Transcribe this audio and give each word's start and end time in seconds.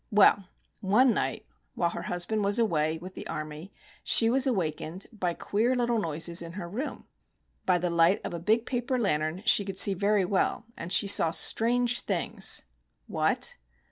Well, 0.09 0.45
one 0.79 1.13
night 1.13 1.45
while 1.75 1.91
her 1.91 2.01
husband 2.01 2.43
was 2.43 2.57
away 2.57 2.97
with 2.97 3.13
the 3.13 3.27
army, 3.27 3.71
she 4.03 4.31
was 4.31 4.47
awakened 4.47 5.05
by 5.13 5.35
queer 5.35 5.75
little 5.75 5.99
noises 5.99 6.41
in 6.41 6.53
her 6.53 6.67
room. 6.67 7.05
By 7.67 7.77
the 7.77 7.91
light 7.91 8.19
of 8.23 8.33
a 8.33 8.39
big 8.39 8.65
paper 8.65 8.97
lantern 8.97 9.43
she 9.45 9.63
could 9.63 9.77
see 9.77 9.93
very 9.93 10.25
well; 10.25 10.65
and 10.75 10.91
she 10.91 11.05
saw 11.05 11.29
strange 11.29 11.99
things. 11.99 12.63
What? 13.05 13.57